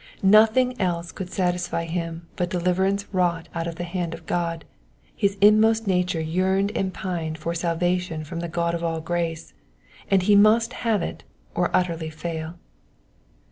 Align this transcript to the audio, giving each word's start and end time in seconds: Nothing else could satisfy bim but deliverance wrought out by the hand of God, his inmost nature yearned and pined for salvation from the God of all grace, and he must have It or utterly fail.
Nothing 0.23 0.81
else 0.81 1.11
could 1.11 1.29
satisfy 1.31 1.85
bim 1.85 2.25
but 2.35 2.49
deliverance 2.49 3.05
wrought 3.13 3.49
out 3.53 3.65
by 3.65 3.71
the 3.73 3.83
hand 3.83 4.15
of 4.15 4.25
God, 4.25 4.65
his 5.15 5.37
inmost 5.41 5.85
nature 5.85 6.19
yearned 6.19 6.75
and 6.75 6.91
pined 6.91 7.37
for 7.37 7.53
salvation 7.53 8.23
from 8.23 8.39
the 8.39 8.47
God 8.49 8.73
of 8.73 8.83
all 8.83 8.99
grace, 8.99 9.53
and 10.09 10.23
he 10.23 10.35
must 10.35 10.73
have 10.73 11.03
It 11.03 11.23
or 11.53 11.69
utterly 11.71 12.09
fail. 12.09 12.57